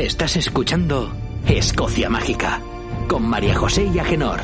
Estás 0.00 0.36
escuchando 0.36 1.12
Escocia 1.46 2.08
Mágica 2.08 2.62
con 3.06 3.22
María 3.22 3.54
José 3.54 3.84
y 3.84 3.98
Agenor 3.98 4.40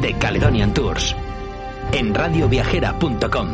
de 0.00 0.12
Caledonian 0.14 0.74
Tours 0.74 1.14
en 1.92 2.12
radioviajera.com. 2.12 3.48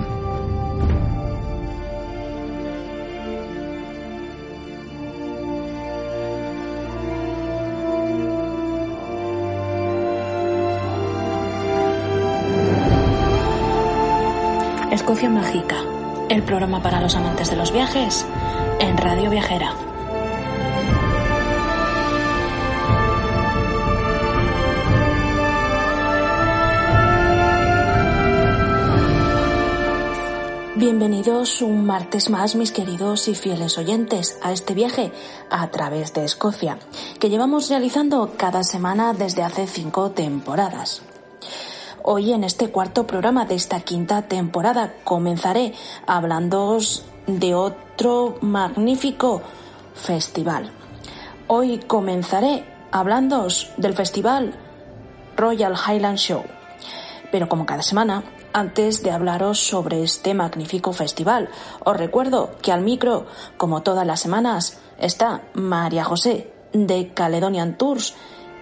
Escocia 14.90 15.28
Mágica, 15.28 15.76
el 16.30 16.42
programa 16.42 16.82
para 16.82 17.02
los 17.02 17.14
amantes 17.14 17.50
de 17.50 17.56
los 17.56 17.70
viajes 17.70 18.26
en 18.80 18.96
Radio 18.96 19.28
Viajera. 19.28 19.74
Bienvenidos 30.86 31.62
un 31.62 31.86
martes 31.86 32.28
más, 32.28 32.56
mis 32.56 32.70
queridos 32.70 33.26
y 33.28 33.34
fieles 33.34 33.78
oyentes, 33.78 34.38
a 34.42 34.52
este 34.52 34.74
viaje 34.74 35.12
a 35.48 35.70
través 35.70 36.12
de 36.12 36.26
Escocia, 36.26 36.78
que 37.18 37.30
llevamos 37.30 37.70
realizando 37.70 38.34
cada 38.36 38.62
semana 38.62 39.14
desde 39.14 39.42
hace 39.42 39.66
cinco 39.66 40.10
temporadas. 40.10 41.00
Hoy 42.02 42.34
en 42.34 42.44
este 42.44 42.68
cuarto 42.68 43.06
programa 43.06 43.46
de 43.46 43.54
esta 43.54 43.80
quinta 43.80 44.28
temporada 44.28 44.92
comenzaré 45.04 45.72
hablándoos 46.06 47.06
de 47.26 47.54
otro 47.54 48.36
magnífico 48.42 49.40
festival. 49.94 50.70
Hoy 51.46 51.78
comenzaré 51.78 52.62
hablándoos 52.92 53.70
del 53.78 53.94
festival 53.94 54.54
Royal 55.34 55.76
Highland 55.76 56.18
Show. 56.18 56.44
Pero 57.32 57.48
como 57.48 57.64
cada 57.64 57.80
semana, 57.80 58.22
antes 58.54 59.02
de 59.02 59.10
hablaros 59.10 59.58
sobre 59.58 60.02
este 60.02 60.32
magnífico 60.32 60.92
festival, 60.92 61.50
os 61.84 61.96
recuerdo 61.96 62.52
que 62.62 62.72
al 62.72 62.80
micro, 62.80 63.26
como 63.58 63.82
todas 63.82 64.06
las 64.06 64.20
semanas, 64.20 64.78
está 64.98 65.42
María 65.52 66.04
José 66.04 66.52
de 66.72 67.12
Caledonian 67.12 67.76
Tours 67.76 68.14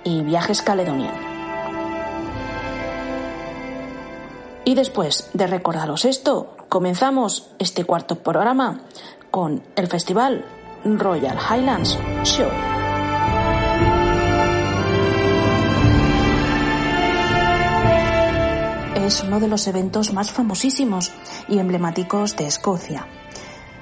y 0.02 0.22
Viajes 0.22 0.62
Caledonian. 0.62 1.14
Y 4.64 4.74
después 4.74 5.30
de 5.34 5.46
recordaros 5.46 6.04
esto, 6.06 6.56
comenzamos 6.68 7.50
este 7.58 7.84
cuarto 7.84 8.16
programa 8.16 8.80
con 9.30 9.62
el 9.76 9.88
festival 9.88 10.44
Royal 10.84 11.36
Highlands 11.36 11.98
Show. 12.24 12.71
Es 19.06 19.24
uno 19.24 19.40
de 19.40 19.48
los 19.48 19.66
eventos 19.66 20.12
más 20.12 20.30
famosísimos 20.30 21.10
y 21.48 21.58
emblemáticos 21.58 22.36
de 22.36 22.46
Escocia. 22.46 23.08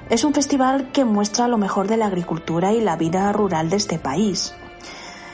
Es 0.09 0.23
un 0.23 0.33
festival 0.33 0.91
que 0.91 1.05
muestra 1.05 1.47
lo 1.47 1.59
mejor 1.59 1.87
de 1.87 1.97
la 1.97 2.07
agricultura 2.07 2.73
y 2.73 2.81
la 2.81 2.95
vida 2.95 3.31
rural 3.31 3.69
de 3.69 3.75
este 3.75 3.99
país. 3.99 4.53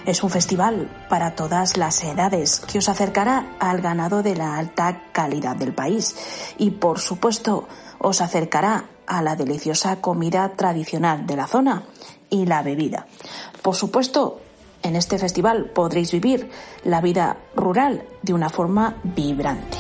Es 0.06 0.24
un 0.24 0.30
festival 0.30 0.90
para 1.10 1.36
todas 1.36 1.78
las 1.78 2.04
edades 2.04 2.60
que 2.60 2.80
os 2.80 2.90
acercará 2.90 3.56
al 3.60 3.80
ganado 3.82 4.24
de 4.24 4.36
la 4.36 4.58
alta 4.58 5.04
calidad 5.14 5.56
del 5.56 5.74
país 5.74 6.16
y 6.58 6.72
por 6.72 7.00
supuesto 7.00 7.68
os 8.00 8.20
acercará 8.20 8.86
a 9.06 9.22
la 9.22 9.38
deliciosa 9.38 10.02
comida 10.02 10.54
tradicional 10.58 11.26
de 11.26 11.36
la 11.38 11.48
zona 11.48 11.84
y 12.30 12.46
la 12.46 12.62
bebida. 12.62 13.08
Por 13.62 13.76
supuesto, 13.76 14.42
en 14.84 14.96
este 14.96 15.18
festival 15.18 15.72
podréis 15.72 16.12
vivir 16.12 16.50
la 16.84 17.02
vida 17.02 17.38
rural 17.56 18.04
de 18.22 18.34
una 18.34 18.50
forma 18.50 18.98
vibrante. 19.04 19.78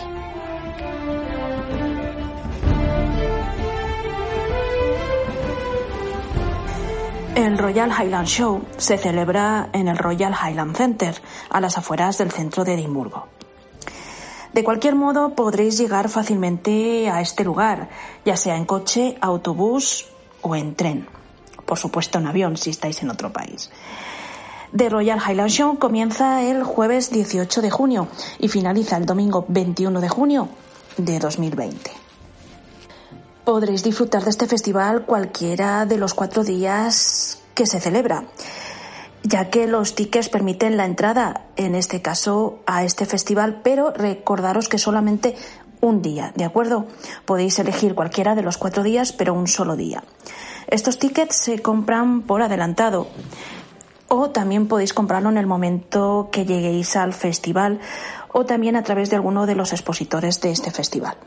El 7.37 7.57
Royal 7.59 7.91
Highland 7.91 8.27
Show 8.27 8.65
se 8.77 8.97
celebra 8.97 9.69
en 9.71 9.87
el 9.87 9.97
Royal 9.97 10.33
Highland 10.33 10.75
Center, 10.75 11.21
a 11.51 11.61
las 11.61 11.77
afueras 11.77 12.17
del 12.17 12.31
centro 12.31 12.63
de 12.63 12.73
Edimburgo. 12.73 13.27
De 14.53 14.63
cualquier 14.63 14.95
modo, 14.95 15.35
podréis 15.35 15.77
llegar 15.77 16.09
fácilmente 16.09 17.11
a 17.11 17.21
este 17.21 17.43
lugar, 17.43 17.89
ya 18.25 18.35
sea 18.35 18.55
en 18.55 18.65
coche, 18.65 19.19
autobús 19.21 20.07
o 20.41 20.55
en 20.55 20.73
tren. 20.73 21.07
Por 21.63 21.77
supuesto, 21.77 22.17
en 22.17 22.25
avión 22.25 22.57
si 22.57 22.71
estáis 22.71 23.03
en 23.03 23.11
otro 23.11 23.31
país. 23.31 23.69
The 24.75 24.89
Royal 24.89 25.19
Highland 25.19 25.50
Show 25.50 25.79
comienza 25.79 26.44
el 26.44 26.63
jueves 26.63 27.09
18 27.09 27.61
de 27.61 27.72
junio 27.72 28.07
y 28.38 28.50
finaliza 28.50 28.97
el 28.97 29.05
domingo 29.05 29.45
21 29.47 30.01
de 30.01 30.09
junio 30.09 30.50
de 30.97 31.19
2020. 31.19 31.91
Podréis 33.45 33.81
disfrutar 33.81 34.25
de 34.25 34.29
este 34.29 34.45
festival 34.45 35.06
cualquiera 35.06 35.85
de 35.85 35.97
los 35.97 36.13
cuatro 36.13 36.44
días 36.44 37.39
que 37.53 37.66
se 37.66 37.79
celebra, 37.79 38.25
ya 39.23 39.50
que 39.50 39.67
los 39.67 39.95
tickets 39.95 40.27
permiten 40.27 40.75
la 40.75 40.83
entrada, 40.83 41.45
en 41.56 41.73
este 41.73 42.01
caso, 42.01 42.59
a 42.66 42.83
este 42.83 43.06
festival, 43.06 43.61
pero 43.63 43.91
recordaros 43.91 44.67
que 44.67 44.77
solamente 44.77 45.38
un 45.79 46.01
día, 46.01 46.33
¿de 46.35 46.44
acuerdo? 46.44 46.88
Podéis 47.23 47.57
elegir 47.59 47.95
cualquiera 47.95 48.35
de 48.35 48.41
los 48.41 48.57
cuatro 48.57 48.83
días, 48.83 49.13
pero 49.13 49.33
un 49.33 49.47
solo 49.47 49.77
día. 49.77 50.03
Estos 50.67 51.00
tickets 51.00 51.38
se 51.38 51.59
compran 51.59 52.23
por 52.23 52.41
adelantado 52.41 53.07
o 54.07 54.29
también 54.29 54.68
podéis 54.68 54.94
comprarlo 54.94 55.29
en 55.29 55.38
el 55.38 55.47
momento 55.47 56.29
que 56.31 56.45
lleguéis 56.45 56.95
al 56.95 57.13
festival 57.13 57.79
o 58.31 58.45
también 58.45 58.75
a 58.75 58.84
través 58.84 59.09
de 59.09 59.16
alguno 59.16 59.45
de 59.45 59.56
los 59.56 59.73
expositores 59.73 60.41
de 60.41 60.51
este 60.51 60.72
festival. 60.72 61.18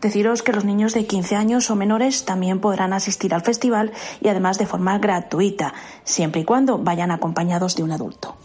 Deciros 0.00 0.42
que 0.42 0.52
los 0.52 0.64
niños 0.64 0.94
de 0.94 1.06
15 1.06 1.34
años 1.34 1.70
o 1.70 1.76
menores 1.76 2.24
también 2.24 2.60
podrán 2.60 2.92
asistir 2.92 3.34
al 3.34 3.42
festival 3.42 3.92
y 4.20 4.28
además 4.28 4.56
de 4.56 4.66
forma 4.66 4.96
gratuita, 4.98 5.74
siempre 6.04 6.42
y 6.42 6.44
cuando 6.44 6.78
vayan 6.78 7.10
acompañados 7.10 7.74
de 7.74 7.82
un 7.82 7.90
adulto. 7.90 8.36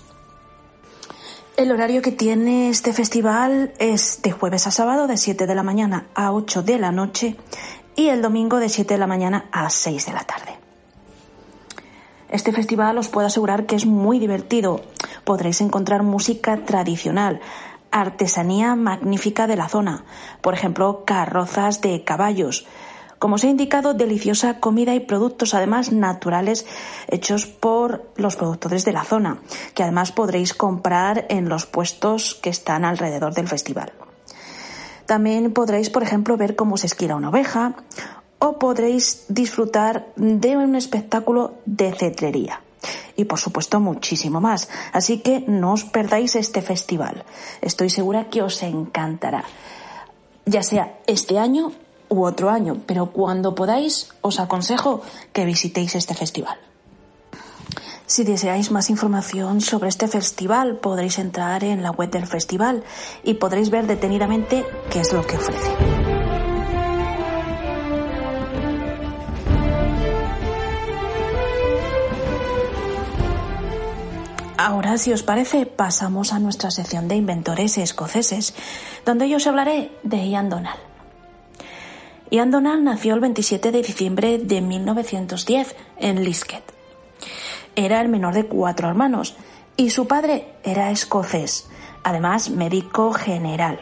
El 1.56 1.72
horario 1.72 2.02
que 2.02 2.12
tiene 2.12 2.70
este 2.70 2.94
festival 2.94 3.74
es 3.78 4.24
de 4.24 4.32
jueves 4.32 4.66
a 4.66 4.72
sábado 4.72 5.06
de 5.06 5.18
7 5.18 5.46
de 5.46 5.54
la 5.54 5.62
mañana 5.62 6.08
a 6.16 6.32
8 6.32 6.64
de 6.64 6.80
la 6.80 6.92
noche 6.92 7.36
y 7.96 8.08
el 8.08 8.24
domingo 8.24 8.58
de 8.58 8.70
7 8.70 8.96
de 8.96 9.00
la 9.00 9.06
mañana 9.06 9.46
a 9.52 9.70
6 9.70 10.08
de 10.08 10.14
la 10.14 10.24
tarde. 10.24 10.63
Este 12.34 12.52
festival 12.52 12.98
os 12.98 13.10
puedo 13.10 13.28
asegurar 13.28 13.68
que 13.68 13.76
es 13.76 13.86
muy 13.86 14.18
divertido. 14.18 14.82
Podréis 15.24 15.62
encontrar 15.62 16.02
música 16.02 16.66
tradicional, 16.66 17.42
artesanía 17.92 18.76
magnífica 18.76 19.46
de 19.46 19.56
la 19.56 19.70
zona, 19.70 20.04
por 20.42 20.56
ejemplo, 20.56 21.06
carrozas 21.06 21.82
de 21.82 22.04
caballos. 22.04 22.66
Como 23.20 23.36
os 23.36 23.44
he 23.44 23.50
indicado, 23.50 23.94
deliciosa 23.94 24.60
comida 24.60 24.96
y 24.96 25.02
productos 25.02 25.54
además 25.54 25.92
naturales 25.92 26.66
hechos 27.08 27.46
por 27.46 28.10
los 28.16 28.36
productores 28.36 28.84
de 28.84 28.94
la 28.94 29.04
zona, 29.04 29.38
que 29.76 29.84
además 29.84 30.12
podréis 30.12 30.56
comprar 30.56 31.28
en 31.30 31.50
los 31.50 31.68
puestos 31.68 32.34
que 32.34 32.50
están 32.50 32.84
alrededor 32.84 33.36
del 33.36 33.48
festival. 33.48 33.94
También 35.06 35.54
podréis, 35.54 35.92
por 35.92 36.02
ejemplo, 36.02 36.36
ver 36.36 36.56
cómo 36.56 36.78
se 36.78 36.88
esquila 36.88 37.16
una 37.16 37.30
oveja 37.30 37.76
o 38.44 38.60
podréis 38.60 39.24
disfrutar 39.32 40.12
de 40.20 40.58
un 40.58 40.76
espectáculo 40.76 41.56
de 41.66 41.96
cetrería. 41.96 42.60
Y 43.16 43.24
por 43.24 43.40
supuesto 43.40 43.80
muchísimo 43.80 44.42
más. 44.42 44.68
Así 44.92 45.20
que 45.20 45.46
no 45.48 45.72
os 45.72 45.86
perdáis 45.86 46.36
este 46.36 46.62
festival. 46.62 47.24
Estoy 47.62 47.90
segura 47.90 48.28
que 48.28 48.44
os 48.44 48.62
encantará. 48.62 49.46
Ya 50.46 50.62
sea 50.62 51.00
este 51.08 51.40
año 51.40 51.72
u 52.10 52.26
otro 52.26 52.50
año, 52.50 52.82
pero 52.86 53.16
cuando 53.16 53.56
podáis 53.56 54.12
os 54.20 54.42
aconsejo 54.42 55.00
que 55.32 55.46
visitéis 55.46 55.96
este 55.96 56.14
festival. 56.14 56.60
Si 58.06 58.26
deseáis 58.26 58.72
más 58.72 58.90
información 58.90 59.62
sobre 59.62 59.88
este 59.88 60.10
festival, 60.10 60.84
podréis 60.84 61.18
entrar 61.18 61.64
en 61.64 61.82
la 61.82 61.92
web 61.92 62.12
del 62.12 62.28
festival 62.28 62.84
y 63.24 63.36
podréis 63.36 63.70
ver 63.70 63.88
detenidamente 63.88 64.66
qué 64.92 65.00
es 65.00 65.14
lo 65.14 65.26
que 65.26 65.38
ofrece. 65.38 66.03
Ahora, 74.64 74.98
si 74.98 75.12
os 75.12 75.24
parece, 75.24 75.66
pasamos 75.66 76.32
a 76.32 76.40
nuestra 76.40 76.72
sección 76.72 77.10
de 77.10 77.18
inventores 77.18 77.78
escoceses, 77.78 78.56
donde 79.06 79.28
yo 79.28 79.36
os 79.36 79.46
hablaré 79.46 79.92
de 80.04 80.30
Ian 80.30 80.48
Donald. 80.48 80.80
Ian 82.32 82.50
Donald 82.50 82.82
nació 82.82 83.14
el 83.14 83.20
27 83.20 83.74
de 83.74 83.82
diciembre 83.82 84.38
de 84.38 84.62
1910 84.62 85.76
en 85.98 86.24
Lisket. 86.24 86.64
Era 87.76 88.00
el 88.00 88.08
menor 88.08 88.36
de 88.36 88.46
cuatro 88.46 88.88
hermanos 88.88 89.36
y 89.76 89.90
su 89.90 90.08
padre 90.08 90.54
era 90.64 90.92
escocés, 90.92 91.68
además 92.02 92.50
médico 92.50 93.12
general. 93.12 93.82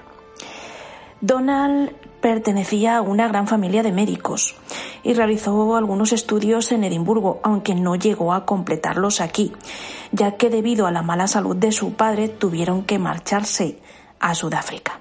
Donald 1.21 1.91
pertenecía 2.21 2.97
a 2.97 3.01
una 3.01 3.27
gran 3.27 3.45
familia 3.45 3.83
de 3.83 3.91
médicos 3.91 4.55
y 5.03 5.13
realizó 5.13 5.75
algunos 5.75 6.13
estudios 6.13 6.71
en 6.71 6.83
Edimburgo, 6.83 7.39
aunque 7.43 7.75
no 7.75 7.95
llegó 7.95 8.33
a 8.33 8.45
completarlos 8.45 9.21
aquí, 9.21 9.53
ya 10.11 10.37
que 10.37 10.49
debido 10.49 10.87
a 10.87 10.91
la 10.91 11.01
mala 11.01 11.27
salud 11.27 11.55
de 11.55 11.71
su 11.71 11.93
padre 11.93 12.29
tuvieron 12.29 12.83
que 12.83 12.99
marcharse 12.99 13.79
a 14.19 14.35
Sudáfrica. 14.35 14.99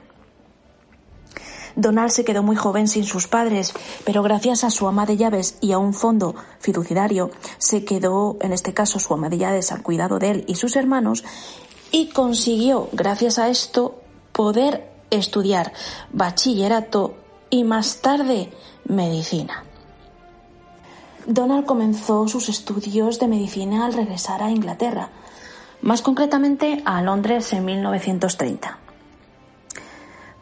Donald 1.76 2.10
se 2.10 2.24
quedó 2.24 2.42
muy 2.42 2.56
joven 2.56 2.88
sin 2.88 3.04
sus 3.04 3.28
padres, 3.28 3.72
pero 4.04 4.22
gracias 4.22 4.64
a 4.64 4.70
su 4.70 4.88
ama 4.88 5.06
de 5.06 5.16
llaves 5.16 5.56
y 5.60 5.72
a 5.72 5.78
un 5.78 5.94
fondo 5.94 6.34
fiduciario 6.58 7.30
se 7.58 7.84
quedó, 7.84 8.36
en 8.40 8.52
este 8.52 8.74
caso, 8.74 8.98
su 8.98 9.14
ama 9.14 9.28
de 9.28 9.38
llaves 9.38 9.72
al 9.72 9.82
cuidado 9.82 10.18
de 10.18 10.30
él 10.30 10.44
y 10.46 10.56
sus 10.56 10.76
hermanos 10.76 11.24
y 11.90 12.08
consiguió, 12.08 12.88
gracias 12.92 13.38
a 13.38 13.48
esto, 13.48 14.00
poder 14.32 14.90
estudiar 15.10 15.72
bachillerato 16.12 17.14
y 17.50 17.64
más 17.64 18.00
tarde 18.00 18.52
medicina. 18.84 19.64
Donald 21.26 21.66
comenzó 21.66 22.26
sus 22.28 22.48
estudios 22.48 23.18
de 23.18 23.28
medicina 23.28 23.84
al 23.84 23.92
regresar 23.92 24.42
a 24.42 24.50
Inglaterra, 24.50 25.10
más 25.82 26.02
concretamente 26.02 26.82
a 26.84 27.02
Londres 27.02 27.52
en 27.52 27.64
1930. 27.64 28.78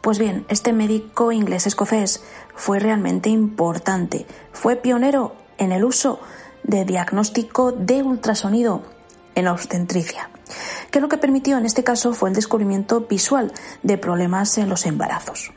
Pues 0.01 0.17
bien, 0.17 0.45
este 0.47 0.71
médico 0.71 1.31
inglés-escocés 1.31 2.23
fue 2.55 2.79
realmente 2.79 3.29
importante. 3.29 4.25
Fue 4.53 4.77
pionero 4.77 5.35
en 5.57 5.71
el 5.73 5.83
uso 5.83 6.19
de 6.63 6.85
diagnóstico 6.85 7.71
de 7.73 8.01
ultrasonido 8.01 8.81
en 9.35 9.47
obstetricia, 9.47 10.29
que 10.91 11.01
lo 11.01 11.09
que 11.09 11.17
permitió 11.17 11.57
en 11.57 11.65
este 11.65 11.83
caso 11.83 12.13
fue 12.13 12.29
el 12.29 12.35
descubrimiento 12.35 13.01
visual 13.01 13.51
de 13.83 13.97
problemas 13.97 14.57
en 14.57 14.69
los 14.69 14.85
embarazos. 14.85 15.51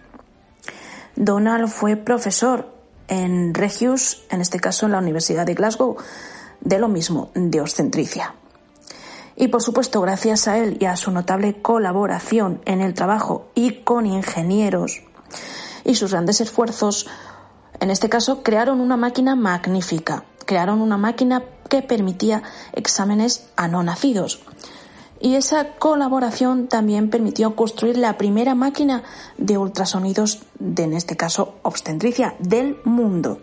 Donald 1.14 1.68
fue 1.68 1.96
profesor 1.96 2.71
en 3.08 3.54
Regius, 3.54 4.24
en 4.30 4.40
este 4.40 4.60
caso 4.60 4.86
en 4.86 4.92
la 4.92 4.98
Universidad 4.98 5.46
de 5.46 5.54
Glasgow, 5.54 5.96
de 6.60 6.78
lo 6.78 6.88
mismo, 6.88 7.30
de 7.34 7.60
obstetricia. 7.60 8.34
Y 9.36 9.48
por 9.48 9.62
supuesto, 9.62 10.00
gracias 10.00 10.46
a 10.48 10.58
él 10.58 10.76
y 10.80 10.84
a 10.84 10.96
su 10.96 11.10
notable 11.10 11.60
colaboración 11.62 12.60
en 12.64 12.80
el 12.80 12.94
trabajo 12.94 13.48
y 13.54 13.82
con 13.82 14.06
ingenieros 14.06 15.02
y 15.84 15.94
sus 15.94 16.12
grandes 16.12 16.40
esfuerzos, 16.40 17.06
en 17.80 17.90
este 17.90 18.08
caso 18.08 18.42
crearon 18.42 18.80
una 18.80 18.96
máquina 18.96 19.34
magnífica, 19.34 20.24
crearon 20.46 20.80
una 20.80 20.96
máquina 20.96 21.42
que 21.68 21.82
permitía 21.82 22.42
exámenes 22.72 23.46
a 23.56 23.68
no 23.68 23.82
nacidos. 23.82 24.40
Y 25.22 25.36
esa 25.36 25.74
colaboración 25.78 26.66
también 26.66 27.08
permitió 27.08 27.54
construir 27.54 27.96
la 27.96 28.18
primera 28.18 28.56
máquina 28.56 29.04
de 29.38 29.56
ultrasonidos, 29.56 30.42
de, 30.58 30.82
en 30.82 30.94
este 30.94 31.16
caso 31.16 31.54
obstetricia, 31.62 32.34
del 32.40 32.76
mundo. 32.84 33.38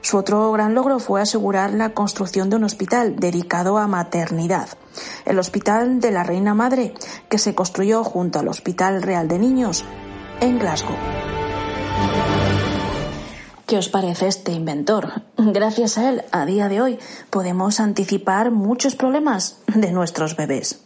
Su 0.00 0.16
otro 0.16 0.50
gran 0.50 0.74
logro 0.74 0.98
fue 0.98 1.22
asegurar 1.22 1.72
la 1.72 1.90
construcción 1.90 2.50
de 2.50 2.56
un 2.56 2.64
hospital 2.64 3.14
dedicado 3.14 3.78
a 3.78 3.86
maternidad, 3.86 4.70
el 5.24 5.38
Hospital 5.38 6.00
de 6.00 6.10
la 6.10 6.24
Reina 6.24 6.52
Madre, 6.52 6.94
que 7.28 7.38
se 7.38 7.54
construyó 7.54 8.02
junto 8.02 8.40
al 8.40 8.48
Hospital 8.48 9.02
Real 9.02 9.28
de 9.28 9.38
Niños 9.38 9.84
en 10.40 10.58
Glasgow. 10.58 11.21
¿Qué 13.72 13.78
os 13.78 13.88
parece 13.88 14.26
este 14.26 14.52
inventor? 14.52 15.22
Gracias 15.38 15.96
a 15.96 16.10
él, 16.10 16.24
a 16.30 16.44
día 16.44 16.68
de 16.68 16.82
hoy, 16.82 16.98
podemos 17.30 17.80
anticipar 17.80 18.50
muchos 18.50 18.96
problemas 18.96 19.62
de 19.66 19.92
nuestros 19.92 20.36
bebés. 20.36 20.84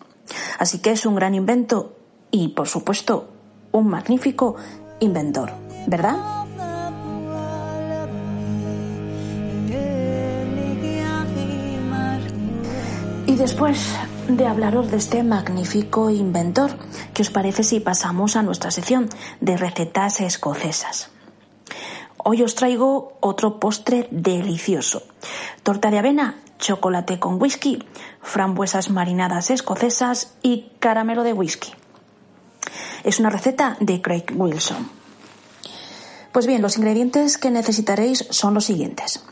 Así 0.60 0.78
que 0.78 0.92
es 0.92 1.04
un 1.04 1.16
gran 1.16 1.34
invento 1.34 1.96
y, 2.30 2.50
por 2.50 2.68
supuesto, 2.68 3.26
un 3.72 3.88
magnífico 3.88 4.54
inventor, 5.00 5.50
¿verdad? 5.88 6.46
Y 13.26 13.34
después 13.34 13.96
de 14.28 14.46
hablaros 14.46 14.92
de 14.92 14.98
este 14.98 15.24
magnífico 15.24 16.08
inventor, 16.10 16.70
¿qué 17.14 17.22
os 17.22 17.30
parece 17.30 17.64
si 17.64 17.80
pasamos 17.80 18.36
a 18.36 18.44
nuestra 18.44 18.70
sección 18.70 19.08
de 19.40 19.56
recetas 19.56 20.20
escocesas? 20.20 21.15
Hoy 22.28 22.42
os 22.42 22.56
traigo 22.58 23.14
otro 23.22 23.62
postre 23.62 24.08
delicioso. 24.10 25.06
Torta 25.62 25.94
de 25.94 26.02
avena, 26.02 26.42
chocolate 26.58 27.20
con 27.20 27.40
whisky, 27.40 27.78
frambuesas 28.20 28.90
marinadas 28.90 29.50
escocesas 29.50 30.34
y 30.42 30.72
caramelo 30.80 31.22
de 31.22 31.32
whisky. 31.32 31.70
Es 33.04 33.20
una 33.20 33.30
receta 33.30 33.76
de 33.78 34.02
Craig 34.02 34.24
Wilson. 34.34 34.90
Pues 36.32 36.48
bien, 36.48 36.62
los 36.62 36.76
ingredientes 36.76 37.38
que 37.38 37.52
necesitaréis 37.52 38.26
son 38.30 38.54
los 38.54 38.64
siguientes. 38.64 39.22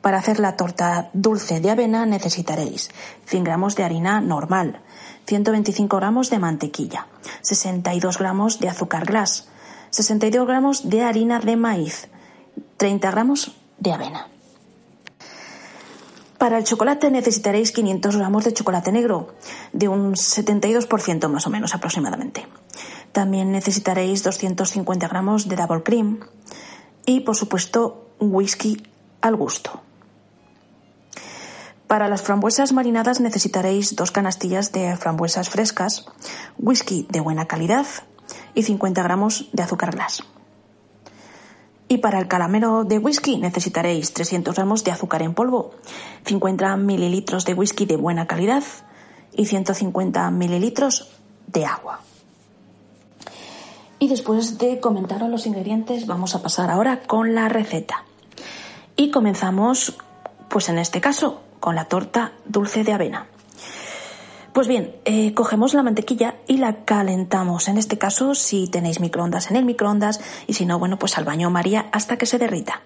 Para 0.00 0.18
hacer 0.18 0.40
la 0.40 0.56
torta 0.56 1.10
dulce 1.12 1.60
de 1.60 1.70
avena 1.70 2.04
necesitaréis 2.04 2.90
100 3.26 3.44
gramos 3.44 3.76
de 3.76 3.84
harina 3.84 4.20
normal, 4.20 4.80
125 5.28 5.96
gramos 5.98 6.30
de 6.30 6.40
mantequilla, 6.40 7.06
62 7.42 8.18
gramos 8.18 8.58
de 8.58 8.70
azúcar 8.70 9.04
glass, 9.04 9.46
62 9.90 10.48
gramos 10.48 10.90
de 10.90 11.04
harina 11.04 11.38
de 11.38 11.54
maíz, 11.54 12.08
30 12.76 13.10
gramos 13.10 13.56
de 13.78 13.92
avena. 13.92 14.28
Para 16.38 16.58
el 16.58 16.64
chocolate 16.64 17.10
necesitaréis 17.10 17.72
500 17.72 18.16
gramos 18.16 18.44
de 18.44 18.52
chocolate 18.52 18.92
negro, 18.92 19.34
de 19.72 19.88
un 19.88 20.14
72% 20.14 21.28
más 21.28 21.46
o 21.46 21.50
menos 21.50 21.74
aproximadamente. 21.74 22.46
También 23.12 23.52
necesitaréis 23.52 24.22
250 24.22 25.08
gramos 25.08 25.48
de 25.48 25.56
double 25.56 25.82
cream 25.82 26.20
y, 27.06 27.20
por 27.20 27.36
supuesto, 27.36 28.10
whisky 28.18 28.82
al 29.20 29.36
gusto. 29.36 29.80
Para 31.86 32.08
las 32.08 32.22
frambuesas 32.22 32.72
marinadas 32.72 33.20
necesitaréis 33.20 33.94
dos 33.94 34.10
canastillas 34.10 34.72
de 34.72 34.96
frambuesas 34.96 35.48
frescas, 35.48 36.06
whisky 36.58 37.06
de 37.08 37.20
buena 37.20 37.46
calidad 37.46 37.86
y 38.54 38.64
50 38.64 39.02
gramos 39.02 39.48
de 39.52 39.62
azúcar 39.62 39.92
glass. 39.92 40.24
Y 41.94 41.98
para 41.98 42.18
el 42.18 42.26
caramelo 42.26 42.82
de 42.82 42.98
whisky 42.98 43.36
necesitaréis 43.36 44.12
300 44.12 44.56
gramos 44.56 44.82
de 44.82 44.90
azúcar 44.90 45.22
en 45.22 45.32
polvo, 45.32 45.70
50 46.24 46.76
mililitros 46.76 47.44
de 47.44 47.54
whisky 47.54 47.86
de 47.86 47.94
buena 47.94 48.26
calidad 48.26 48.64
y 49.32 49.46
150 49.46 50.28
mililitros 50.32 51.08
de 51.46 51.66
agua. 51.66 52.00
Y 54.00 54.08
después 54.08 54.58
de 54.58 54.80
comentaros 54.80 55.30
los 55.30 55.46
ingredientes, 55.46 56.08
vamos 56.08 56.34
a 56.34 56.42
pasar 56.42 56.68
ahora 56.68 57.02
con 57.02 57.36
la 57.36 57.48
receta. 57.48 58.02
Y 58.96 59.12
comenzamos, 59.12 59.96
pues 60.48 60.68
en 60.68 60.80
este 60.80 61.00
caso, 61.00 61.42
con 61.60 61.76
la 61.76 61.84
torta 61.84 62.32
dulce 62.44 62.82
de 62.82 62.92
avena. 62.92 63.28
Pues 64.54 64.68
bien, 64.68 64.94
eh, 65.04 65.34
cogemos 65.34 65.74
la 65.74 65.82
mantequilla 65.82 66.36
y 66.46 66.58
la 66.58 66.84
calentamos. 66.84 67.66
En 67.66 67.76
este 67.76 67.98
caso, 67.98 68.36
si 68.36 68.68
tenéis 68.68 69.00
microondas 69.00 69.50
en 69.50 69.56
el 69.56 69.64
microondas 69.64 70.20
y 70.46 70.52
si 70.52 70.64
no, 70.64 70.78
bueno, 70.78 70.96
pues 70.96 71.18
al 71.18 71.24
baño 71.24 71.50
María 71.50 71.88
hasta 71.90 72.18
que 72.18 72.24
se 72.24 72.38
derrita. 72.38 72.80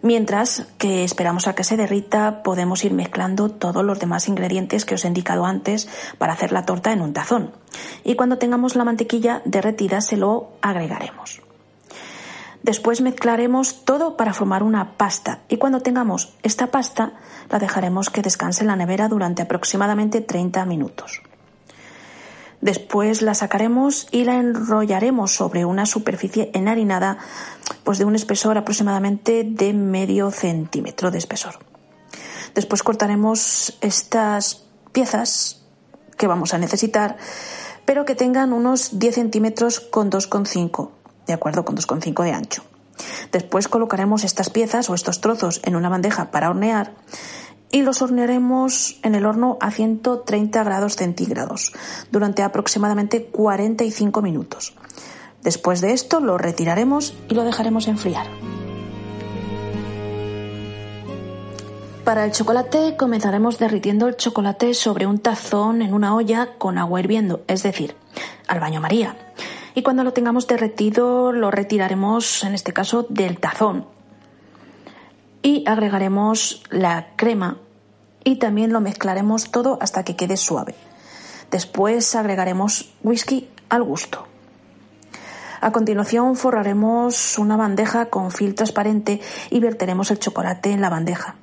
Mientras 0.00 0.68
que 0.78 1.02
esperamos 1.02 1.48
a 1.48 1.56
que 1.56 1.64
se 1.64 1.76
derrita, 1.76 2.44
podemos 2.44 2.84
ir 2.84 2.94
mezclando 2.94 3.50
todos 3.50 3.84
los 3.84 3.98
demás 3.98 4.28
ingredientes 4.28 4.84
que 4.84 4.94
os 4.94 5.04
he 5.04 5.08
indicado 5.08 5.44
antes 5.44 5.88
para 6.18 6.34
hacer 6.34 6.52
la 6.52 6.64
torta 6.64 6.92
en 6.92 7.02
un 7.02 7.12
tazón. 7.12 7.50
Y 8.04 8.14
cuando 8.14 8.38
tengamos 8.38 8.76
la 8.76 8.84
mantequilla 8.84 9.42
derretida, 9.44 10.00
se 10.00 10.16
lo 10.16 10.52
agregaremos. 10.62 11.47
Después 12.68 13.00
mezclaremos 13.00 13.86
todo 13.86 14.18
para 14.18 14.34
formar 14.34 14.62
una 14.62 14.98
pasta 14.98 15.40
y 15.48 15.56
cuando 15.56 15.80
tengamos 15.80 16.34
esta 16.42 16.66
pasta 16.66 17.14
la 17.48 17.58
dejaremos 17.58 18.10
que 18.10 18.20
descanse 18.20 18.60
en 18.60 18.66
la 18.66 18.76
nevera 18.76 19.08
durante 19.08 19.40
aproximadamente 19.40 20.20
30 20.20 20.66
minutos. 20.66 21.22
Después 22.60 23.22
la 23.22 23.32
sacaremos 23.32 24.06
y 24.10 24.24
la 24.24 24.34
enrollaremos 24.34 25.32
sobre 25.32 25.64
una 25.64 25.86
superficie 25.86 26.50
enharinada 26.52 27.16
pues 27.84 27.96
de 27.96 28.04
un 28.04 28.14
espesor 28.14 28.58
aproximadamente 28.58 29.44
de 29.48 29.72
medio 29.72 30.30
centímetro 30.30 31.10
de 31.10 31.16
espesor. 31.16 31.60
Después 32.54 32.82
cortaremos 32.82 33.78
estas 33.80 34.64
piezas 34.92 35.62
que 36.18 36.26
vamos 36.26 36.52
a 36.52 36.58
necesitar, 36.58 37.16
pero 37.86 38.04
que 38.04 38.14
tengan 38.14 38.52
unos 38.52 38.98
10 38.98 39.14
centímetros 39.14 39.80
con 39.80 40.10
2,5, 40.10 40.90
de 41.28 41.34
acuerdo 41.34 41.64
con 41.64 41.76
2,5 41.76 42.24
de 42.24 42.32
ancho. 42.32 42.64
Después 43.30 43.68
colocaremos 43.68 44.24
estas 44.24 44.50
piezas 44.50 44.90
o 44.90 44.94
estos 44.94 45.20
trozos 45.20 45.60
en 45.64 45.76
una 45.76 45.88
bandeja 45.88 46.32
para 46.32 46.50
hornear 46.50 46.94
y 47.70 47.82
los 47.82 48.02
hornearemos 48.02 48.98
en 49.02 49.14
el 49.14 49.26
horno 49.26 49.58
a 49.60 49.70
130 49.70 50.64
grados 50.64 50.96
centígrados 50.96 51.72
durante 52.10 52.42
aproximadamente 52.42 53.26
45 53.26 54.22
minutos. 54.22 54.74
Después 55.42 55.80
de 55.80 55.92
esto 55.92 56.20
lo 56.20 56.38
retiraremos 56.38 57.14
y 57.28 57.34
lo 57.34 57.44
dejaremos 57.44 57.86
enfriar. 57.86 58.26
Para 62.04 62.24
el 62.24 62.32
chocolate 62.32 62.96
comenzaremos 62.96 63.58
derritiendo 63.58 64.08
el 64.08 64.16
chocolate 64.16 64.72
sobre 64.72 65.06
un 65.06 65.18
tazón 65.18 65.82
en 65.82 65.92
una 65.92 66.14
olla 66.14 66.54
con 66.56 66.78
agua 66.78 67.00
hirviendo, 67.00 67.42
es 67.48 67.62
decir, 67.62 67.96
al 68.46 68.60
baño 68.60 68.80
María. 68.80 69.27
Y 69.78 69.82
cuando 69.82 70.02
lo 70.02 70.12
tengamos 70.12 70.48
derretido 70.48 71.30
lo 71.30 71.52
retiraremos, 71.52 72.42
en 72.42 72.52
este 72.52 72.72
caso, 72.72 73.06
del 73.08 73.38
tazón. 73.38 73.86
Y 75.40 75.62
agregaremos 75.68 76.64
la 76.68 77.10
crema 77.14 77.58
y 78.24 78.40
también 78.40 78.72
lo 78.72 78.80
mezclaremos 78.80 79.52
todo 79.52 79.78
hasta 79.80 80.02
que 80.02 80.16
quede 80.16 80.36
suave. 80.36 80.74
Después 81.52 82.16
agregaremos 82.16 82.92
whisky 83.04 83.50
al 83.68 83.84
gusto. 83.84 84.26
A 85.60 85.70
continuación 85.70 86.34
forraremos 86.34 87.38
una 87.38 87.56
bandeja 87.56 88.06
con 88.06 88.32
film 88.32 88.56
transparente 88.56 89.20
y 89.48 89.60
verteremos 89.60 90.10
el 90.10 90.18
chocolate 90.18 90.72
en 90.72 90.80
la 90.80 90.90
bandeja. 90.90 91.36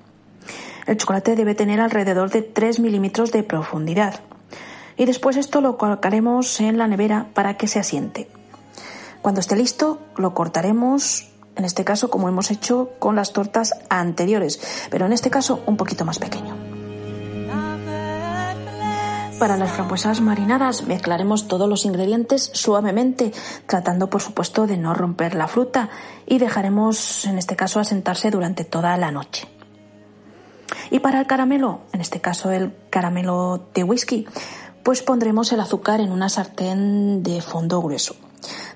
El 0.88 0.98
chocolate 0.98 1.38
debe 1.38 1.56
tener 1.56 1.80
alrededor 1.80 2.32
de 2.32 2.42
3 2.42 2.82
milímetros 2.82 3.32
de 3.32 3.44
profundidad. 3.44 4.20
Y 4.98 5.06
después 5.06 5.38
esto 5.38 5.62
lo 5.62 5.78
colocaremos 5.78 6.60
en 6.60 6.78
la 6.78 6.88
nevera 6.88 7.28
para 7.34 7.58
que 7.58 7.68
se 7.68 7.80
asiente. 7.80 8.30
Cuando 9.22 9.42
esté 9.42 9.56
listo, 9.56 10.00
lo 10.18 10.34
cortaremos, 10.34 11.30
en 11.56 11.66
este 11.66 11.84
caso 11.84 12.10
como 12.10 12.30
hemos 12.30 12.52
hecho 12.52 12.92
con 13.00 13.16
las 13.16 13.34
tortas 13.34 13.74
anteriores, 13.90 14.88
pero 14.90 15.06
en 15.06 15.14
este 15.14 15.30
caso 15.30 15.64
un 15.66 15.78
poquito 15.78 16.06
más 16.06 16.20
pequeño. 16.20 16.56
Para 19.40 19.58
las 19.58 19.72
frambuesas 19.72 20.22
marinadas 20.22 20.88
mezclaremos 20.88 21.50
todos 21.50 21.68
los 21.68 21.84
ingredientes 21.84 22.52
suavemente, 22.54 23.34
tratando 23.66 24.10
por 24.10 24.22
supuesto 24.22 24.66
de 24.66 24.78
no 24.78 24.94
romper 24.94 25.36
la 25.36 25.50
fruta 25.50 25.90
y 26.25 26.38
dejaremos 26.38 27.25
en 27.25 27.38
este 27.38 27.58
caso 27.58 27.82
asentarse 27.82 28.32
durante 28.32 28.64
toda 28.64 28.96
la 28.96 29.12
noche. 29.12 29.48
Y 30.90 31.00
para 31.00 31.20
el 31.20 31.28
caramelo, 31.28 31.82
en 31.92 32.00
este 32.00 32.22
caso 32.22 32.52
el 32.52 32.74
caramelo 32.90 33.68
de 33.74 33.84
whisky, 33.84 34.25
pues 34.86 35.01
pondremos 35.01 35.51
el 35.51 35.60
azúcar 35.62 36.00
en 36.00 36.12
una 36.12 36.30
sartén 36.30 37.24
de 37.24 37.42
fondo 37.42 37.82
grueso. 37.82 38.15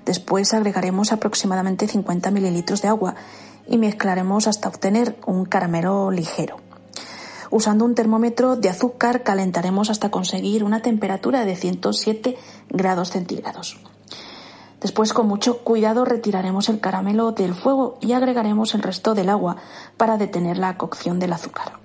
Después 0.04 0.56
agregaremos 0.56 1.12
aproximadamente 1.12 1.88
50 1.88 2.32
mililitros 2.32 2.82
de 2.82 2.88
agua 2.88 3.14
y 3.68 3.78
mezclaremos 3.78 4.48
hasta 4.48 4.70
obtener 4.70 5.20
un 5.28 5.46
caramelo 5.46 6.10
ligero. 6.10 6.58
Usando 7.52 7.86
un 7.86 7.94
termómetro 7.94 8.56
de 8.56 8.70
azúcar 8.70 9.22
calentaremos 9.22 9.92
hasta 9.92 10.10
conseguir 10.10 10.64
una 10.64 10.82
temperatura 10.82 11.46
de 11.46 11.56
107 11.56 12.38
grados 12.70 13.12
centígrados. 13.12 13.78
Después 14.82 15.14
con 15.14 15.28
mucho 15.28 15.60
cuidado 15.60 16.06
retiraremos 16.06 16.70
el 16.70 16.80
caramelo 16.80 17.34
del 17.34 17.54
fuego 17.54 18.00
y 18.02 18.14
agregaremos 18.14 18.74
el 18.74 18.82
resto 18.82 19.14
del 19.14 19.30
agua 19.30 19.58
para 19.96 20.18
detener 20.18 20.58
la 20.58 20.76
cocción 20.76 21.20
del 21.20 21.34
azúcar. 21.34 21.79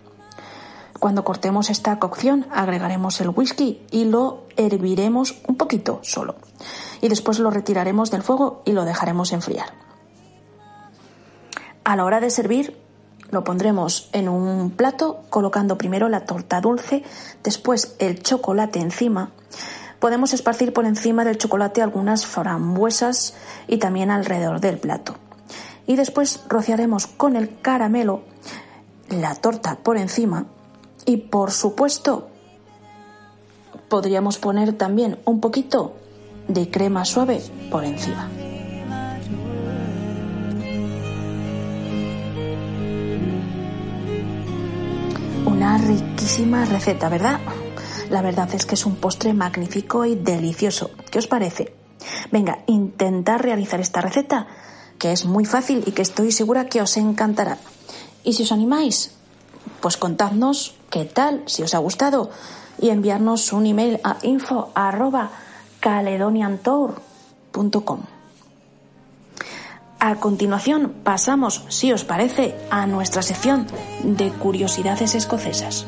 Cuando 1.04 1.23
cortemos 1.23 1.68
esta 1.68 1.99
cocción 1.99 2.46
agregaremos 2.50 3.20
el 3.20 3.28
whisky 3.28 3.82
y 3.90 4.06
lo 4.06 4.44
herviremos 4.56 5.37
un 5.46 5.56
poquito 5.56 6.00
solo. 6.02 6.37
Y 7.02 7.08
después 7.08 7.40
lo 7.40 7.50
retiraremos 7.50 8.11
del 8.11 8.23
fuego 8.23 8.62
y 8.64 8.73
lo 8.73 8.87
dejaremos 8.87 9.32
enfriar. 9.32 9.66
A 11.84 11.94
la 11.96 12.06
hora 12.06 12.20
de 12.20 12.30
servir 12.30 12.80
lo 13.28 13.44
pondremos 13.44 14.08
en 14.14 14.30
un 14.30 14.70
plato 14.70 15.25
colocando 15.28 15.76
primero 15.76 16.08
la 16.08 16.25
torta 16.25 16.62
dulce, 16.62 17.04
después 17.42 17.96
el 17.99 18.23
chocolate 18.23 18.80
encima. 18.80 19.32
Podemos 19.99 20.32
esparcir 20.32 20.73
por 20.73 20.87
encima 20.87 21.26
del 21.26 21.37
chocolate 21.37 21.82
algunas 21.82 22.25
frambuesas 22.25 23.34
y 23.68 23.76
también 23.76 24.11
alrededor 24.11 24.61
del 24.61 24.78
plato. 24.78 25.16
Y 25.87 25.96
después 25.96 26.40
rociaremos 26.49 27.06
con 27.06 27.37
el 27.37 27.61
caramelo 27.61 28.23
la 29.11 29.34
torta 29.34 29.76
por 29.82 29.99
encima 29.99 30.46
y 31.06 31.16
por 31.18 31.50
supuesto, 31.50 32.28
podríamos 33.88 34.38
poner 34.38 34.73
también 34.73 35.18
un 35.25 35.40
poquito 35.40 35.94
de 36.49 36.70
crema 36.70 37.04
suave 37.04 37.42
por 37.70 37.84
encima. 37.84 38.28
Una 45.46 45.78
riquísima 45.78 46.64
receta, 46.64 47.08
¿verdad? 47.08 47.40
La 48.11 48.23
verdad 48.23 48.52
es 48.54 48.66
que 48.66 48.75
es 48.75 48.84
un 48.84 48.96
postre 48.96 49.32
magnífico 49.32 50.04
y 50.04 50.14
delicioso. 50.14 50.90
¿Qué 51.11 51.18
os 51.18 51.26
parece? 51.26 51.75
Venga, 52.30 52.64
intentad 52.66 53.38
realizar 53.38 53.80
esta 53.80 54.00
receta, 54.00 54.46
que 54.99 55.12
es 55.12 55.25
muy 55.25 55.44
fácil 55.44 55.82
y 55.87 55.92
que 55.92 56.02
estoy 56.02 56.32
segura 56.32 56.66
que 56.66 56.82
os 56.82 56.96
encantará. 56.96 57.58
Y 58.25 58.34
si 58.34 58.42
os 58.42 58.52
animáis, 58.52 59.13
pues 59.80 59.97
contadnos 59.97 60.75
qué 60.90 61.04
tal, 61.04 61.42
si 61.47 61.62
os 61.62 61.75
ha 61.75 61.78
gustado, 61.78 62.30
y 62.78 62.90
enviarnos 62.90 63.52
un 63.52 63.66
email 63.66 64.00
a 64.04 64.16
info 64.23 64.71
A 70.00 70.16
continuación 70.16 70.94
pasamos, 71.02 71.64
si 71.68 71.92
os 71.92 72.04
parece, 72.04 72.54
a 72.71 72.87
nuestra 72.87 73.23
sección 73.23 73.66
de 74.02 74.30
curiosidades 74.30 75.14
escocesas. 75.14 75.87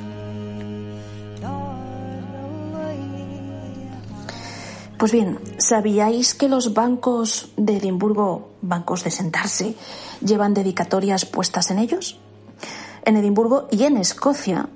Pues 4.99 5.13
bien, 5.13 5.39
¿sabíais 5.59 6.33
que 6.35 6.49
los 6.49 6.73
bancos 6.73 7.51
de 7.59 7.77
Edimburgo, 7.77 8.53
bancos 8.63 9.05
de 9.05 9.11
sentarse, 9.11 9.75
llevan 10.25 10.55
dedicatorias 10.55 11.27
puestas 11.27 11.71
en 11.71 11.79
ellos? 11.79 12.19
En 13.07 13.17
Edimburgo 13.17 13.69
y 13.71 13.85
en 13.85 13.99
Escocia, 13.99 14.69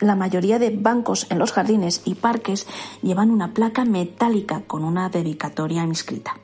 la 0.00 0.14
mayoría 0.14 0.58
de 0.58 0.70
bancos 0.70 1.26
en 1.28 1.38
los 1.38 1.52
jardines 1.52 2.00
y 2.06 2.14
parques 2.14 2.66
llevan 3.02 3.30
una 3.30 3.52
placa 3.52 3.84
metálica 3.84 4.62
con 4.66 4.84
una 4.84 5.10
dedicatoria 5.10 5.84
inscrita. 5.84 6.38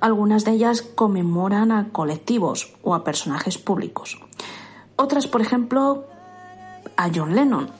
Algunas 0.00 0.44
de 0.44 0.50
ellas 0.50 0.82
conmemoran 0.82 1.72
a 1.72 1.88
colectivos 1.92 2.74
o 2.82 2.94
a 2.94 3.04
personajes 3.04 3.56
públicos. 3.56 4.20
Otras, 4.96 5.26
por 5.26 5.40
ejemplo, 5.40 6.04
a 6.98 7.08
John 7.12 7.34
Lennon. 7.34 7.70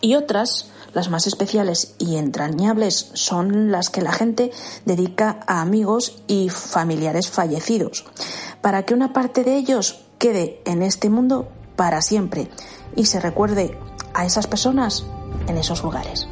Y 0.00 0.14
otras, 0.14 0.70
las 0.94 1.10
más 1.10 1.26
especiales 1.26 1.96
y 1.98 2.14
entrañables, 2.14 3.10
son 3.14 3.72
las 3.72 3.90
que 3.90 4.02
la 4.02 4.12
gente 4.12 4.52
dedica 4.84 5.40
a 5.48 5.60
amigos 5.60 6.22
y 6.28 6.48
familiares 6.48 7.28
fallecidos, 7.28 8.04
para 8.60 8.84
que 8.84 8.94
una 8.94 9.12
parte 9.12 9.42
de 9.42 9.56
ellos 9.56 10.04
quede 10.18 10.62
en 10.64 10.82
este 10.82 11.10
mundo 11.10 11.48
para 11.82 12.00
siempre 12.00 12.48
y 12.94 13.06
se 13.06 13.18
recuerde 13.18 13.76
a 14.14 14.24
esas 14.24 14.46
personas 14.46 15.04
en 15.48 15.58
esos 15.58 15.82
lugares. 15.82 16.28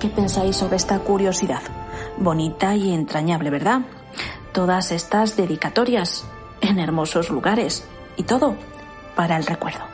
¿Qué 0.00 0.08
pensáis 0.08 0.56
sobre 0.56 0.76
esta 0.76 0.98
curiosidad? 1.00 1.60
Bonita 2.16 2.74
y 2.74 2.94
entrañable, 2.94 3.50
¿verdad? 3.50 3.82
Todas 4.54 4.92
estas 4.92 5.36
dedicatorias 5.36 6.24
en 6.62 6.78
hermosos 6.78 7.28
lugares 7.28 7.86
y 8.16 8.22
todo 8.22 8.56
para 9.14 9.36
el 9.36 9.44
recuerdo. 9.44 9.93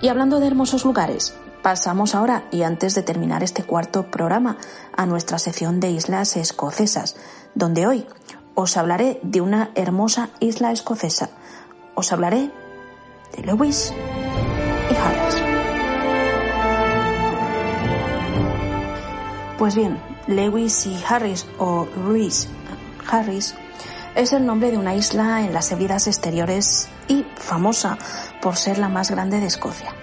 Y 0.00 0.08
hablando 0.08 0.38
de 0.38 0.46
hermosos 0.46 0.84
lugares, 0.84 1.34
pasamos 1.62 2.14
ahora, 2.14 2.44
y 2.52 2.62
antes 2.62 2.94
de 2.94 3.02
terminar 3.02 3.42
este 3.42 3.64
cuarto 3.64 4.10
programa, 4.10 4.56
a 4.96 5.06
nuestra 5.06 5.38
sección 5.38 5.80
de 5.80 5.90
islas 5.90 6.36
escocesas, 6.36 7.16
donde 7.54 7.86
hoy 7.86 8.06
os 8.54 8.76
hablaré 8.76 9.18
de 9.22 9.40
una 9.40 9.70
hermosa 9.74 10.30
isla 10.40 10.72
escocesa. 10.72 11.30
Os 11.94 12.12
hablaré 12.12 12.50
de 13.36 13.42
Lewis 13.44 13.92
y 14.90 14.94
Harris. 14.94 15.42
Pues 19.58 19.74
bien, 19.74 19.98
Lewis 20.28 20.86
y 20.86 20.96
Harris 21.08 21.44
o 21.58 21.86
Ruiz 22.04 22.48
Harris 23.10 23.54
es 24.14 24.32
el 24.32 24.46
nombre 24.46 24.70
de 24.70 24.78
una 24.78 24.94
isla 24.94 25.44
en 25.44 25.52
las 25.52 25.72
Hebridas 25.72 26.06
exteriores 26.06 26.88
y 27.08 27.24
famosa 27.36 27.98
por 28.40 28.56
ser 28.56 28.78
la 28.78 28.88
más 28.88 29.10
grande 29.10 29.40
de 29.40 29.46
Escocia. 29.46 29.94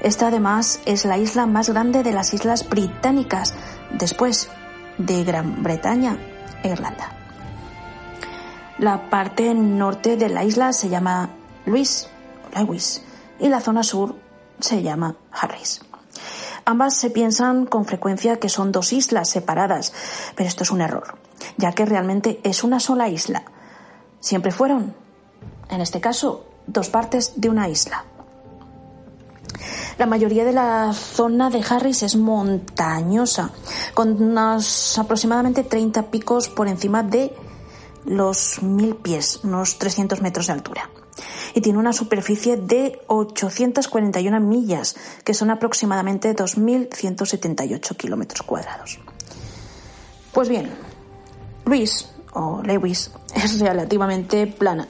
Esta 0.00 0.28
además 0.28 0.80
es 0.86 1.04
la 1.04 1.18
isla 1.18 1.46
más 1.46 1.70
grande 1.70 2.02
de 2.02 2.12
las 2.12 2.34
islas 2.34 2.68
británicas, 2.68 3.54
después 3.90 4.48
de 4.98 5.24
Gran 5.24 5.62
Bretaña 5.62 6.18
e 6.62 6.68
Irlanda. 6.68 7.10
La 8.78 9.08
parte 9.08 9.54
norte 9.54 10.16
de 10.16 10.28
la 10.28 10.44
isla 10.44 10.72
se 10.72 10.88
llama 10.88 11.30
Lewis, 11.64 12.08
Lewis 12.54 13.02
y 13.38 13.48
la 13.48 13.60
zona 13.60 13.82
sur 13.82 14.16
se 14.60 14.82
llama 14.82 15.16
Harris. 15.30 15.80
Ambas 16.66 16.96
se 16.96 17.10
piensan 17.10 17.66
con 17.66 17.84
frecuencia 17.84 18.38
que 18.38 18.48
son 18.48 18.72
dos 18.72 18.92
islas 18.92 19.28
separadas, 19.28 19.92
pero 20.34 20.48
esto 20.48 20.64
es 20.64 20.70
un 20.70 20.80
error, 20.80 21.18
ya 21.56 21.72
que 21.72 21.84
realmente 21.84 22.40
es 22.42 22.64
una 22.64 22.80
sola 22.80 23.08
isla. 23.08 23.44
Siempre 24.20 24.50
fueron, 24.50 24.94
en 25.70 25.80
este 25.80 26.00
caso, 26.00 26.46
dos 26.66 26.88
partes 26.88 27.32
de 27.36 27.48
una 27.48 27.68
isla. 27.68 28.04
La 29.98 30.06
mayoría 30.06 30.44
de 30.44 30.52
la 30.52 30.92
zona 30.92 31.50
de 31.50 31.62
Harris 31.68 32.02
es 32.02 32.16
montañosa, 32.16 33.50
con 33.94 34.20
unos 34.20 34.98
aproximadamente 34.98 35.62
30 35.62 36.10
picos 36.10 36.48
por 36.48 36.66
encima 36.66 37.02
de 37.02 37.32
los 38.04 38.60
mil 38.62 38.96
pies, 38.96 39.40
unos 39.44 39.78
300 39.78 40.20
metros 40.20 40.48
de 40.48 40.52
altura. 40.52 40.90
Y 41.54 41.60
tiene 41.60 41.78
una 41.78 41.92
superficie 41.92 42.56
de 42.56 43.00
841 43.06 44.40
millas, 44.40 44.96
que 45.22 45.32
son 45.32 45.50
aproximadamente 45.50 46.34
2.178 46.34 47.96
kilómetros 47.96 48.42
cuadrados. 48.42 48.98
Pues 50.32 50.48
bien, 50.48 50.74
Luis, 51.64 52.08
o 52.32 52.60
Lewis, 52.64 53.12
es 53.36 53.60
relativamente 53.60 54.48
plana 54.48 54.88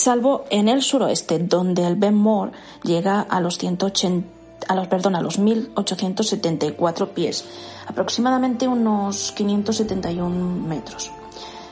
salvo 0.00 0.44
en 0.50 0.68
el 0.68 0.82
suroeste, 0.82 1.38
donde 1.38 1.86
el 1.86 1.94
Benmore 1.96 2.52
llega 2.82 3.20
a 3.20 3.40
los 3.40 3.58
180 3.58 4.40
a 4.68 4.74
los, 4.74 4.88
perdón, 4.88 5.14
a 5.16 5.22
los 5.22 5.38
1874 5.38 7.14
pies, 7.14 7.46
aproximadamente 7.86 8.68
unos 8.68 9.32
571 9.32 10.68
metros. 10.68 11.10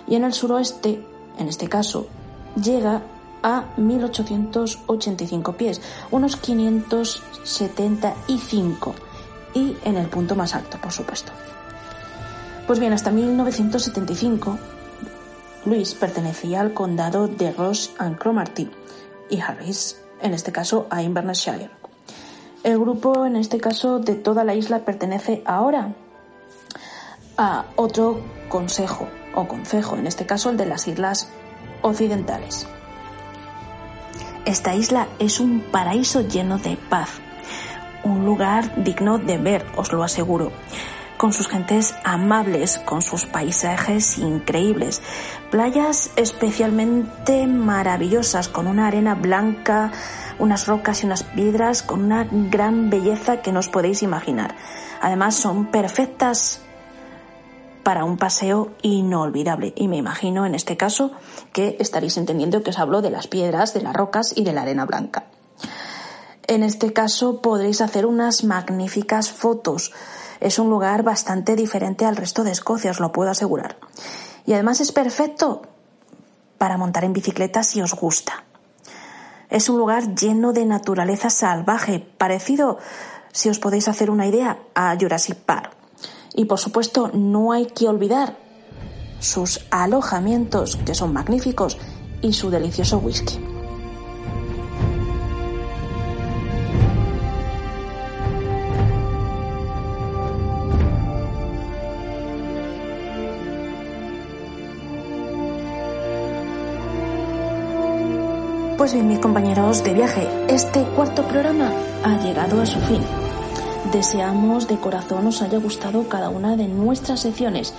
Y 0.06 0.14
en 0.14 0.24
el 0.24 0.32
suroeste, 0.32 1.04
en 1.38 1.48
este 1.48 1.68
caso, 1.68 2.06
llega 2.60 3.02
a 3.42 3.66
1885 3.76 5.52
pies, 5.52 5.82
unos 6.10 6.36
575 6.36 8.94
y 9.54 9.76
en 9.84 9.96
el 9.96 10.08
punto 10.08 10.34
más 10.34 10.54
alto, 10.54 10.78
por 10.80 10.92
supuesto. 10.92 11.30
Pues 12.66 12.80
bien, 12.80 12.94
hasta 12.94 13.10
1975 13.10 14.58
Luis 15.64 15.94
pertenecía 15.94 16.60
al 16.60 16.72
condado 16.72 17.28
de 17.28 17.52
Ross 17.52 17.90
and 17.98 18.18
Cromarty 18.18 18.70
y 19.28 19.40
Harris, 19.40 20.00
en 20.22 20.34
este 20.34 20.52
caso, 20.52 20.86
a 20.90 21.02
Inverness-Shire. 21.02 21.70
El 22.64 22.78
grupo, 22.78 23.26
en 23.26 23.36
este 23.36 23.58
caso, 23.58 23.98
de 23.98 24.14
toda 24.14 24.44
la 24.44 24.54
isla 24.54 24.80
pertenece 24.80 25.42
ahora 25.44 25.94
a 27.36 27.66
otro 27.76 28.20
consejo 28.48 29.08
o 29.34 29.46
concejo, 29.46 29.96
en 29.96 30.06
este 30.06 30.26
caso 30.26 30.50
el 30.50 30.56
de 30.56 30.66
las 30.66 30.88
Islas 30.88 31.28
Occidentales. 31.82 32.66
Esta 34.44 34.74
isla 34.74 35.08
es 35.18 35.40
un 35.40 35.60
paraíso 35.60 36.22
lleno 36.22 36.58
de 36.58 36.76
paz, 36.88 37.10
un 38.02 38.24
lugar 38.24 38.82
digno 38.82 39.18
de 39.18 39.38
ver, 39.38 39.66
os 39.76 39.92
lo 39.92 40.02
aseguro 40.02 40.50
con 41.18 41.32
sus 41.32 41.48
gentes 41.48 41.94
amables, 42.04 42.78
con 42.78 43.02
sus 43.02 43.26
paisajes 43.26 44.16
increíbles, 44.16 45.02
playas 45.50 46.10
especialmente 46.16 47.46
maravillosas, 47.46 48.48
con 48.48 48.66
una 48.66 48.86
arena 48.86 49.14
blanca, 49.14 49.92
unas 50.38 50.66
rocas 50.66 51.02
y 51.02 51.06
unas 51.06 51.24
piedras, 51.24 51.82
con 51.82 52.04
una 52.04 52.24
gran 52.30 52.88
belleza 52.88 53.42
que 53.42 53.52
no 53.52 53.58
os 53.58 53.68
podéis 53.68 54.02
imaginar. 54.02 54.54
Además 55.02 55.34
son 55.34 55.66
perfectas 55.66 56.60
para 57.82 58.04
un 58.04 58.16
paseo 58.16 58.72
inolvidable. 58.82 59.72
Y 59.74 59.88
me 59.88 59.96
imagino 59.96 60.46
en 60.46 60.54
este 60.54 60.76
caso 60.76 61.10
que 61.52 61.76
estaréis 61.80 62.16
entendiendo 62.16 62.62
que 62.62 62.70
os 62.70 62.78
hablo 62.78 63.02
de 63.02 63.10
las 63.10 63.26
piedras, 63.26 63.74
de 63.74 63.82
las 63.82 63.94
rocas 63.94 64.32
y 64.36 64.44
de 64.44 64.52
la 64.52 64.62
arena 64.62 64.84
blanca. 64.84 65.24
En 66.46 66.62
este 66.62 66.92
caso 66.92 67.42
podréis 67.42 67.80
hacer 67.80 68.06
unas 68.06 68.44
magníficas 68.44 69.30
fotos 69.30 69.92
es 70.40 70.58
un 70.58 70.70
lugar 70.70 71.02
bastante 71.02 71.56
diferente 71.56 72.04
al 72.04 72.16
resto 72.16 72.44
de 72.44 72.52
Escocia, 72.52 72.90
os 72.90 73.00
lo 73.00 73.12
puedo 73.12 73.30
asegurar. 73.30 73.76
Y 74.46 74.52
además 74.52 74.80
es 74.80 74.92
perfecto 74.92 75.62
para 76.58 76.76
montar 76.76 77.04
en 77.04 77.12
bicicleta 77.12 77.62
si 77.62 77.80
os 77.80 77.94
gusta. 77.94 78.44
Es 79.50 79.68
un 79.68 79.78
lugar 79.78 80.14
lleno 80.14 80.52
de 80.52 80.66
naturaleza 80.66 81.30
salvaje, 81.30 82.06
parecido, 82.18 82.78
si 83.32 83.48
os 83.48 83.58
podéis 83.58 83.88
hacer 83.88 84.10
una 84.10 84.26
idea, 84.26 84.58
a 84.74 84.96
Jurassic 84.98 85.36
Park. 85.36 85.72
Y 86.34 86.44
por 86.44 86.58
supuesto, 86.58 87.10
no 87.14 87.52
hay 87.52 87.66
que 87.66 87.88
olvidar 87.88 88.36
sus 89.20 89.66
alojamientos, 89.70 90.76
que 90.76 90.94
son 90.94 91.12
magníficos, 91.12 91.78
y 92.20 92.32
su 92.32 92.50
delicioso 92.50 92.98
whisky. 92.98 93.57
Pues 108.88 108.94
bien, 108.94 109.08
mis 109.08 109.18
compañeros 109.18 109.84
de 109.84 109.92
viaje, 109.92 110.26
este 110.48 110.82
cuarto 110.82 111.22
programa 111.24 111.70
ha 112.04 112.22
llegado 112.22 112.62
a 112.62 112.64
su 112.64 112.80
fin. 112.80 113.02
Deseamos 113.92 114.66
de 114.66 114.78
corazón 114.80 115.26
os 115.26 115.42
haya 115.42 115.58
gustado 115.58 116.08
cada 116.08 116.30
una 116.30 116.56
de 116.56 116.68
nuestras 116.68 117.20
secciones 117.20 117.74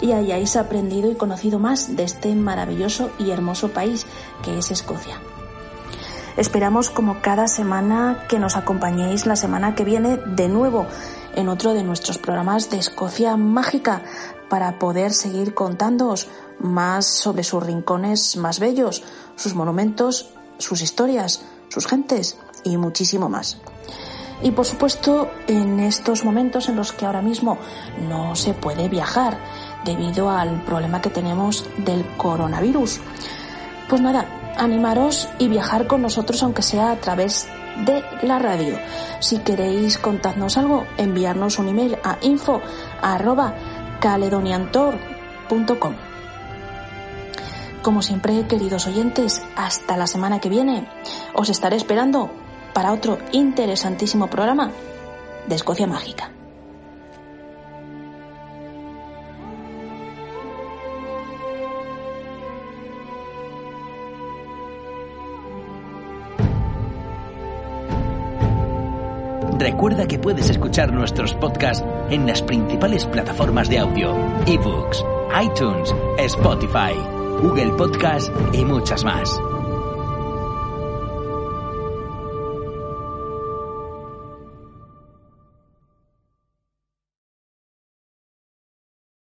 y 0.00 0.12
hayáis 0.12 0.56
aprendido 0.56 1.10
y 1.10 1.16
conocido 1.16 1.58
más 1.58 1.96
de 1.96 2.04
este 2.04 2.34
maravilloso 2.34 3.10
y 3.18 3.30
hermoso 3.30 3.72
país 3.72 4.06
que 4.42 4.56
es 4.56 4.70
Escocia. 4.70 5.20
Esperamos 6.38 6.88
como 6.88 7.20
cada 7.20 7.46
semana 7.46 8.24
que 8.26 8.38
nos 8.38 8.56
acompañéis 8.56 9.26
la 9.26 9.36
semana 9.36 9.74
que 9.74 9.84
viene 9.84 10.16
de 10.16 10.48
nuevo 10.48 10.86
en 11.36 11.50
otro 11.50 11.74
de 11.74 11.82
nuestros 11.82 12.16
programas 12.16 12.70
de 12.70 12.78
Escocia 12.78 13.36
Mágica 13.36 14.00
para 14.48 14.78
poder 14.78 15.12
seguir 15.12 15.52
contándoos 15.52 16.26
más 16.58 17.04
sobre 17.04 17.44
sus 17.44 17.62
rincones 17.62 18.38
más 18.38 18.60
bellos, 18.60 19.02
sus 19.36 19.54
monumentos, 19.54 20.30
sus 20.58 20.82
historias, 20.82 21.42
sus 21.68 21.86
gentes 21.86 22.36
y 22.64 22.76
muchísimo 22.76 23.28
más. 23.28 23.58
Y 24.42 24.52
por 24.52 24.64
supuesto, 24.64 25.30
en 25.48 25.80
estos 25.80 26.24
momentos 26.24 26.68
en 26.68 26.76
los 26.76 26.92
que 26.92 27.06
ahora 27.06 27.22
mismo 27.22 27.58
no 28.08 28.36
se 28.36 28.54
puede 28.54 28.88
viajar 28.88 29.38
debido 29.84 30.30
al 30.30 30.64
problema 30.64 31.00
que 31.00 31.10
tenemos 31.10 31.64
del 31.78 32.04
coronavirus. 32.16 33.00
Pues 33.88 34.00
nada, 34.00 34.54
animaros 34.56 35.28
y 35.38 35.48
viajar 35.48 35.86
con 35.86 36.02
nosotros 36.02 36.42
aunque 36.42 36.62
sea 36.62 36.92
a 36.92 37.00
través 37.00 37.48
de 37.84 38.04
la 38.22 38.38
radio. 38.38 38.78
Si 39.20 39.38
queréis 39.38 39.98
contarnos 39.98 40.56
algo, 40.56 40.84
enviarnos 40.98 41.58
un 41.58 41.68
email 41.68 41.98
a 42.04 42.18
info 42.22 42.60
como 47.82 48.02
siempre, 48.02 48.46
queridos 48.46 48.86
oyentes, 48.86 49.42
hasta 49.56 49.96
la 49.96 50.06
semana 50.06 50.40
que 50.40 50.48
viene. 50.48 50.88
Os 51.34 51.48
estaré 51.48 51.76
esperando 51.76 52.30
para 52.72 52.92
otro 52.92 53.18
interesantísimo 53.32 54.28
programa 54.28 54.70
de 55.46 55.54
Escocia 55.54 55.86
Mágica. 55.86 56.30
Recuerda 69.58 70.06
que 70.06 70.20
puedes 70.20 70.48
escuchar 70.50 70.92
nuestros 70.92 71.34
podcasts 71.34 71.84
en 72.10 72.26
las 72.26 72.42
principales 72.42 73.04
plataformas 73.06 73.68
de 73.68 73.80
audio, 73.80 74.14
ebooks, 74.46 75.04
iTunes, 75.42 75.92
Spotify 76.18 77.17
Google 77.40 77.72
Podcast 77.72 78.32
y 78.52 78.64
muchas 78.64 79.04
más. 79.04 79.40